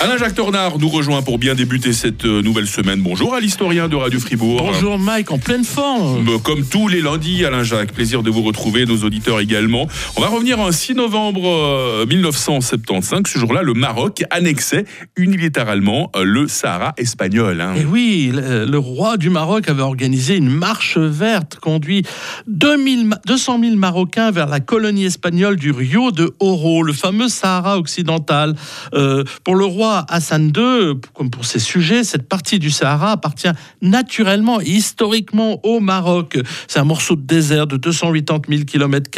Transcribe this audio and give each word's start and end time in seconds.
Alain-Jacques 0.00 0.36
Tornard 0.36 0.78
nous 0.78 0.88
rejoint 0.88 1.22
pour 1.22 1.38
bien 1.38 1.56
débuter 1.56 1.92
cette 1.92 2.24
euh, 2.24 2.40
nouvelle 2.40 2.68
semaine. 2.68 3.00
Bonjour 3.00 3.34
à 3.34 3.40
l'historien 3.40 3.88
de 3.88 3.96
Radio 3.96 4.20
Fribourg. 4.20 4.62
Bonjour 4.62 4.96
Mike, 4.96 5.32
en 5.32 5.38
pleine 5.38 5.64
forme. 5.64 6.28
Euh, 6.28 6.38
Comme 6.38 6.64
tous 6.64 6.86
les 6.86 7.00
lundis, 7.00 7.44
Alain-Jacques, 7.44 7.92
plaisir 7.92 8.22
de 8.22 8.30
vous 8.30 8.42
retrouver, 8.42 8.86
nos 8.86 8.98
auditeurs 8.98 9.40
également. 9.40 9.88
On 10.16 10.20
va 10.20 10.28
revenir 10.28 10.60
en 10.60 10.70
6 10.70 10.94
novembre 10.94 11.42
euh, 11.48 12.06
1975. 12.06 13.22
Ce 13.26 13.38
jour-là, 13.40 13.62
le 13.62 13.74
Maroc 13.74 14.22
annexait 14.30 14.84
unilatéralement 15.16 16.12
euh, 16.14 16.22
le 16.22 16.46
Sahara 16.46 16.94
espagnol. 16.96 17.60
hein. 17.60 17.74
Et 17.74 17.84
oui, 17.84 18.30
le, 18.32 18.78
roi 18.78 19.16
du 19.16 19.30
Maroc 19.30 19.68
avait 19.68 19.82
organisé 19.82 20.36
une 20.36 20.48
marche 20.50 20.96
verte, 20.96 21.56
conduit 21.60 22.04
2000 22.46 23.06
ma- 23.06 23.20
200 23.26 23.58
000 23.62 23.74
Marocains 23.76 24.30
vers 24.30 24.46
la 24.46 24.60
colonie 24.60 25.06
espagnole 25.06 25.56
du 25.56 25.72
Rio 25.72 26.12
de 26.12 26.32
Oro, 26.38 26.84
le 26.84 26.92
fameux 26.92 27.28
Sahara 27.28 27.78
occidental. 27.78 28.54
Euh, 28.94 29.24
pour 29.42 29.56
le 29.56 29.64
roi 29.64 29.87
Hassan 30.08 30.52
II, 30.56 30.94
comme 31.14 31.30
pour 31.30 31.44
ses 31.44 31.58
sujets, 31.58 32.04
cette 32.04 32.28
partie 32.28 32.58
du 32.58 32.70
Sahara 32.70 33.12
appartient 33.12 33.48
naturellement 33.82 34.60
et 34.60 34.66
historiquement 34.70 35.60
au 35.64 35.80
Maroc. 35.80 36.38
C'est 36.66 36.78
un 36.78 36.84
morceau 36.84 37.16
de 37.16 37.22
désert 37.22 37.66
de 37.66 37.76
280 37.76 38.40
000 38.48 38.64
km, 38.64 39.10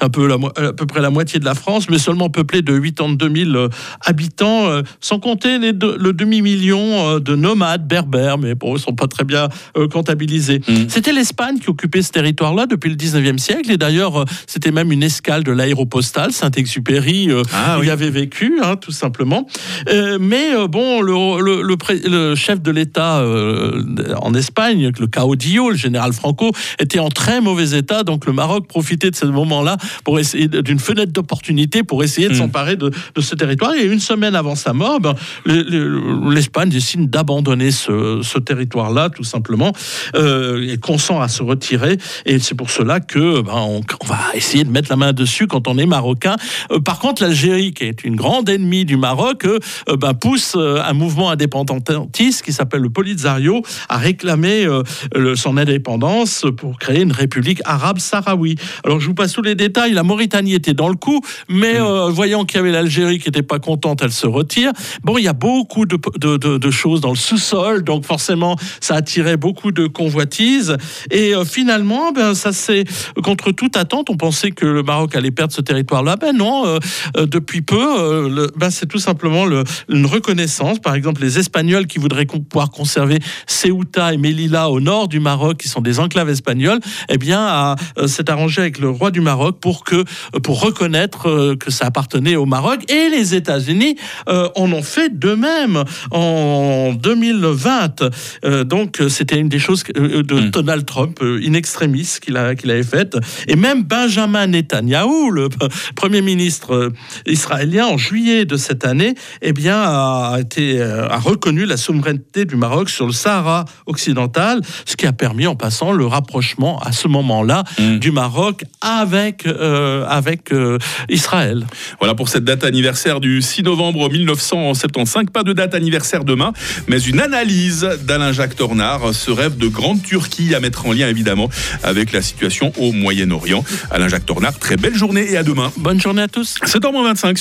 un 0.00 0.08
peu 0.08 0.26
la 0.26 0.38
mo- 0.38 0.50
à 0.56 0.72
peu 0.72 0.86
près 0.86 1.00
la 1.00 1.10
moitié 1.10 1.38
de 1.38 1.44
la 1.44 1.54
France, 1.54 1.88
mais 1.88 1.98
seulement 1.98 2.28
peuplé 2.30 2.62
de 2.62 2.78
82 2.78 3.44
000 3.44 3.56
euh, 3.56 3.68
habitants, 4.04 4.66
euh, 4.68 4.82
sans 5.00 5.18
compter 5.18 5.58
les 5.58 5.72
deux- 5.72 5.96
le 5.98 6.12
demi-million 6.12 6.78
euh, 7.16 7.20
de 7.20 7.36
nomades 7.36 7.86
berbères, 7.86 8.38
mais 8.38 8.54
bon, 8.54 8.70
ils 8.70 8.74
ne 8.74 8.78
sont 8.78 8.94
pas 8.94 9.06
très 9.06 9.24
bien 9.24 9.48
euh, 9.76 9.88
comptabilisés. 9.88 10.60
Mm. 10.68 10.88
C'était 10.88 11.12
l'Espagne 11.12 11.58
qui 11.58 11.68
occupait 11.70 12.02
ce 12.02 12.10
territoire-là 12.12 12.66
depuis 12.66 12.90
le 12.90 12.96
19e 12.96 13.38
siècle, 13.38 13.70
et 13.70 13.76
d'ailleurs, 13.76 14.22
euh, 14.22 14.24
c'était 14.46 14.72
même 14.72 14.92
une 14.92 15.02
escale 15.02 15.44
de 15.44 15.52
l'aéropostale, 15.52 16.32
Saint-Exupéry, 16.32 17.30
euh, 17.30 17.42
Ah 17.52 17.74
il 17.78 17.82
oui. 17.82 17.90
avait 17.90 18.10
vécu, 18.10 18.58
hein, 18.62 18.76
tout 18.76 18.92
simplement. 18.92 19.46
Euh, 19.92 20.18
mais 20.20 20.54
euh, 20.54 20.66
bon, 20.68 21.00
le, 21.02 21.40
le- 21.42 21.62
le 21.62 21.76
pré- 21.76 22.00
le 22.04 22.34
chef 22.34 22.60
de 22.62 22.70
l'État 22.70 23.20
euh, 23.20 23.82
en 24.20 24.32
Espagne, 24.34 24.90
le 24.98 25.06
Caudillo, 25.06 25.70
le 25.70 25.76
général 25.76 26.12
Franco, 26.12 26.50
était 26.78 26.98
en 26.98 27.08
très 27.08 27.40
mauvais 27.40 27.76
état. 27.78 28.02
Donc 28.02 28.26
le 28.26 28.32
Maroc 28.32 28.66
profitait 28.66 29.10
de 29.10 29.16
ce 29.16 29.26
moment-là 29.26 29.76
pour 30.04 30.18
essayer 30.18 30.48
d'une 30.48 30.78
fenêtre 30.78 31.12
d'opportunité 31.12 31.82
pour 31.82 32.02
essayer 32.04 32.28
de 32.28 32.32
Hmm. 32.32 32.38
s'emparer 32.38 32.76
de, 32.76 32.90
de 33.14 33.20
ce 33.20 33.34
territoire. 33.34 33.74
Et 33.74 33.84
une 33.84 34.00
semaine 34.00 34.34
avant 34.34 34.54
sa 34.54 34.72
mort, 34.72 35.00
ben, 35.00 35.14
le- 35.44 35.62
le- 35.62 36.30
l'Espagne 36.34 36.70
décide 36.70 37.10
d'abandonner 37.10 37.70
ce, 37.70 38.20
ce 38.22 38.38
territoire-là, 38.38 39.10
tout 39.10 39.24
simplement, 39.24 39.72
et 40.16 40.78
consent 40.78 41.20
à 41.20 41.28
se 41.28 41.42
retirer. 41.42 41.98
Et 42.26 42.38
c'est 42.38 42.54
pour 42.54 42.70
cela 42.70 43.00
que 43.00 43.42
ben, 43.42 43.52
on, 43.56 43.80
on 44.02 44.06
va 44.06 44.18
essayer 44.34 44.64
de 44.64 44.70
mettre 44.70 44.88
la 44.90 44.96
main 44.96 45.12
dessus 45.12 45.46
quand 45.46 45.68
on 45.68 45.76
est 45.78 45.86
marocain. 45.86 46.36
Par 46.84 46.98
contre, 46.98 47.22
l'Algérie, 47.22 47.72
qui 47.74 47.84
est 47.84 48.04
une 48.04 48.16
grande 48.16 48.48
ennemie 48.48 48.84
du 48.84 48.96
Maroc, 48.96 49.46
euh, 49.88 49.96
ben, 49.96 50.14
pousse 50.14 50.54
euh, 50.56 50.80
un 50.82 50.92
mouvement 50.92 51.30
indépendantiste 51.30 52.42
qui 52.44 52.52
s'appelle 52.52 52.80
le 52.82 52.90
Polisario 52.90 53.62
à 53.88 53.96
réclamer 53.98 54.64
euh, 54.66 54.82
le- 55.14 55.36
son 55.36 55.56
indépendance 55.56 56.44
pour 56.56 56.78
créer 56.78 57.02
une 57.02 57.12
république 57.12 57.60
arabe 57.64 57.98
sahraoui. 57.98 58.56
Alors 58.84 59.00
je 59.00 59.06
vous 59.06 59.14
passe 59.14 59.32
tous 59.32 59.42
les 59.42 59.54
détails. 59.54 59.92
La 59.92 60.02
Mauritanie 60.02 60.54
était 60.54 60.74
dans 60.74 60.88
le 60.88 60.94
coup, 60.96 61.20
mais 61.48 61.80
euh, 61.80 62.08
voyant 62.10 62.44
qu'il 62.44 62.56
y 62.56 62.60
avait 62.60 62.70
l'Algérie 62.72 63.18
qui 63.18 63.28
n'était 63.28 63.42
pas 63.42 63.58
contente, 63.58 64.00
elle 64.02 64.12
se 64.12 64.26
retire. 64.26 64.72
Bon, 65.02 65.18
il 65.18 65.24
y 65.24 65.28
a 65.28 65.32
beaucoup 65.32 65.86
de, 65.86 65.98
de- 66.18 66.36
de- 66.36 66.58
de 66.58 66.70
choses 66.70 67.00
dans 67.00 67.10
le 67.10 67.16
sous-sol, 67.16 67.84
donc 67.84 68.04
forcément 68.04 68.56
ça 68.80 68.94
attirait 68.96 69.36
beaucoup 69.36 69.72
de 69.72 69.86
convoitises. 69.86 70.76
Et 71.10 71.34
euh, 71.34 71.44
finalement, 71.44 72.12
ben, 72.12 72.34
ça 72.34 72.52
c'est 72.52 72.84
contre 73.22 73.52
toute 73.52 73.76
attente. 73.76 74.10
On 74.10 74.16
pensait 74.16 74.50
que 74.50 74.66
le 74.66 74.82
Maroc 74.82 75.14
allait 75.16 75.30
perdre 75.30 75.52
ce 75.52 75.60
territoire-là. 75.60 76.16
Ben 76.16 76.36
non, 76.36 76.66
euh, 76.66 76.78
euh, 77.16 77.26
depuis 77.26 77.62
peu, 77.62 78.50
ben, 78.56 78.70
c'est 78.70 78.86
tout 78.86 78.98
simplement 78.98 79.44
le- 79.44 79.64
une 79.88 80.06
reconnaissance. 80.06 80.78
Par 80.78 80.94
exemple, 80.94 81.22
les 81.22 81.38
Espagnols 81.38 81.86
qui 81.86 81.98
voudraient 81.98 82.26
pouvoir 82.26 82.70
conserver 82.70 83.18
Ceuta 83.46 84.12
et 84.12 84.16
Melilla 84.16 84.70
au 84.70 84.80
nord 84.80 85.08
du 85.08 85.20
Maroc, 85.20 85.58
qui 85.58 85.68
sont 85.68 85.80
des 85.80 85.98
enclaves 85.98 86.28
espagnoles, 86.28 86.80
eh 87.08 87.18
bien, 87.18 87.76
euh, 87.98 88.06
s'est 88.06 88.30
arrangé 88.30 88.60
avec 88.60 88.78
le 88.78 88.90
roi 88.90 89.10
du 89.10 89.20
Maroc 89.20 89.58
pour 89.60 89.84
que, 89.84 90.04
pour 90.42 90.60
reconnaître 90.60 91.28
euh, 91.28 91.56
que 91.56 91.70
ça 91.70 91.86
appartenait 91.86 92.36
au 92.36 92.46
Maroc. 92.46 92.90
Et 92.90 93.08
les 93.08 93.34
États-Unis 93.34 93.96
euh, 94.28 94.48
en 94.56 94.70
ont 94.72 94.82
fait 94.82 95.18
de 95.18 95.34
même 95.34 95.84
en 96.10 96.92
2020. 96.92 98.02
Euh, 98.44 98.64
donc, 98.64 99.00
euh, 99.00 99.08
c'était 99.08 99.38
une 99.38 99.48
des 99.48 99.58
choses 99.58 99.82
euh, 99.96 100.22
de 100.22 100.42
Mm. 100.42 100.50
Donald 100.50 100.86
Trump, 100.86 101.18
euh, 101.22 101.40
in 101.44 101.54
extremis, 101.54 102.18
qu'il 102.20 102.38
qu'il 102.58 102.70
avait 102.70 102.82
faite. 102.82 103.16
Et 103.48 103.56
même 103.56 103.82
Benjamin 103.84 104.46
Netanyahou, 104.46 105.30
le 105.30 105.48
premier 105.94 106.22
ministre 106.22 106.74
euh, 106.74 106.92
israélien, 107.26 107.86
en 107.86 107.98
juillet 107.98 108.44
de 108.44 108.56
cette 108.56 108.84
année, 108.84 109.14
eh 109.40 109.52
bien, 109.52 109.61
a, 109.68 110.36
été, 110.40 110.80
euh, 110.80 111.08
a 111.08 111.18
reconnu 111.18 111.66
la 111.66 111.76
souveraineté 111.76 112.44
du 112.44 112.56
Maroc 112.56 112.90
sur 112.90 113.06
le 113.06 113.12
Sahara 113.12 113.64
occidental, 113.86 114.60
ce 114.84 114.96
qui 114.96 115.06
a 115.06 115.12
permis, 115.12 115.46
en 115.46 115.56
passant, 115.56 115.92
le 115.92 116.06
rapprochement 116.06 116.78
à 116.80 116.92
ce 116.92 117.08
moment-là 117.08 117.64
Mm. 117.78 117.98
du 117.98 118.10
Maroc 118.10 118.64
avec, 118.80 119.46
euh, 119.46 120.04
avec 120.08 120.52
euh, 120.52 120.78
Israël. 121.08 121.66
Voilà 122.00 122.14
pour 122.14 122.28
cette 122.28 122.44
date 122.44 122.64
anniversaire 122.64 123.20
du 123.20 123.42
6 123.42 123.62
novembre 123.62 124.10
1975. 124.10 125.26
Pas 125.32 125.42
de 125.42 125.52
date 125.52 125.74
anniversaire 125.74 126.24
demain, 126.24 126.52
mais 126.88 127.00
une 127.00 127.20
analyse 127.20 127.88
d'Alain-Jacques 128.04 128.56
Tornard, 128.56 129.14
ce 129.14 129.30
rêve 129.30 129.56
de 129.56 129.68
grande 129.68 130.02
Turquie 130.02 130.54
à 130.54 130.60
mettre 130.60 130.86
en 130.86 130.92
lien 130.92 131.08
évidemment 131.08 131.48
avec 131.82 132.12
la 132.12 132.22
situation 132.22 132.72
au 132.78 132.92
Moyen-Orient. 132.92 133.64
Alain-Jacques 133.90 134.26
Tornard, 134.26 134.58
très 134.58 134.76
belle 134.76 134.94
journée 134.94 135.30
et 135.30 135.36
à 135.36 135.42
demain. 135.42 135.72
Bonne 135.76 136.00
journée 136.00 136.22
à 136.22 136.28
tous. 136.28 136.56
7h25 136.64 137.36
sur 137.36 137.40